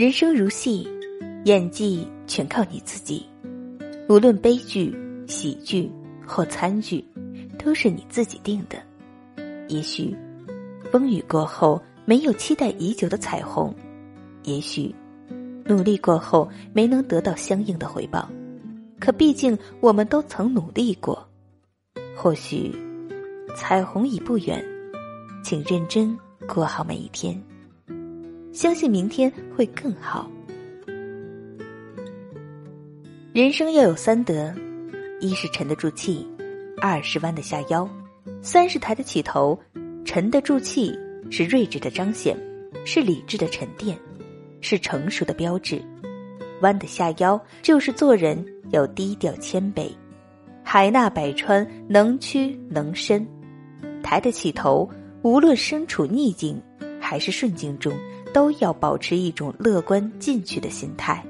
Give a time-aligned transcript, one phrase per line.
[0.00, 0.88] 人生如戏，
[1.44, 3.22] 演技全靠你自己。
[4.08, 4.96] 无论悲剧、
[5.28, 5.92] 喜剧
[6.26, 7.04] 或参剧，
[7.62, 8.78] 都是你自己定的。
[9.68, 10.16] 也许，
[10.90, 13.70] 风雨过后没有期待已久的彩虹；
[14.44, 14.94] 也许，
[15.66, 18.26] 努力过后没能得到相应的回报。
[18.98, 21.28] 可毕竟，我们都曾努力过。
[22.16, 22.74] 或许，
[23.54, 24.64] 彩虹已不远，
[25.44, 27.38] 请认真过好每一天。
[28.60, 30.30] 相信明天会更好。
[33.32, 34.54] 人生要有三德：
[35.18, 36.28] 一是沉得住气，
[36.82, 37.88] 二是弯得下腰，
[38.42, 39.58] 三是抬得起头。
[40.04, 40.94] 沉得住气
[41.30, 42.36] 是睿智的彰显，
[42.84, 43.98] 是理智的沉淀，
[44.60, 45.78] 是成熟的标志；
[46.60, 49.90] 弯得下腰就是做人要低调谦卑，
[50.62, 53.24] 海纳百川，能屈能伸；
[54.02, 54.86] 抬得起头，
[55.22, 56.62] 无论身处逆境
[57.00, 57.90] 还是顺境中。
[58.32, 61.24] 都要保持一种乐观进取的心态。